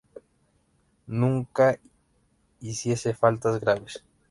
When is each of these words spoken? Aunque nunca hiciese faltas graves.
Aunque 0.03 0.25
nunca 1.05 1.79
hiciese 2.59 3.13
faltas 3.13 3.59
graves. 3.59 4.03